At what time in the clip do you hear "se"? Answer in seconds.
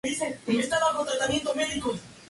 0.03-0.17